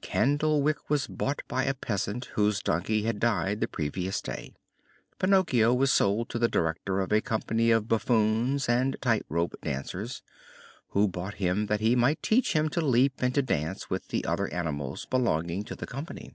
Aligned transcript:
Candlewick 0.00 0.88
was 0.88 1.06
bought 1.06 1.42
by 1.48 1.64
a 1.64 1.74
peasant 1.74 2.30
whose 2.32 2.62
donkey 2.62 3.02
had 3.02 3.20
died 3.20 3.60
the 3.60 3.68
previous 3.68 4.22
day. 4.22 4.54
Pinocchio 5.18 5.74
was 5.74 5.92
sold 5.92 6.30
to 6.30 6.38
the 6.38 6.48
director 6.48 7.00
of 7.00 7.12
a 7.12 7.20
company 7.20 7.70
of 7.70 7.88
buffoons 7.88 8.70
and 8.70 8.96
tight 9.02 9.26
rope 9.28 9.54
dancers, 9.60 10.22
who 10.92 11.08
bought 11.08 11.34
him 11.34 11.66
that 11.66 11.80
he 11.80 11.94
might 11.94 12.22
teach 12.22 12.54
him 12.54 12.70
to 12.70 12.80
leap 12.80 13.16
and 13.20 13.34
to 13.34 13.42
dance 13.42 13.90
with 13.90 14.08
the 14.08 14.24
other 14.24 14.50
animals 14.50 15.04
belonging 15.04 15.62
to 15.64 15.76
the 15.76 15.86
company. 15.86 16.32